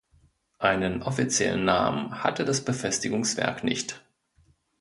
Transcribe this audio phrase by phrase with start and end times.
[0.57, 4.03] Einen offiziellen Namen hatte das Befestigungswerk nicht.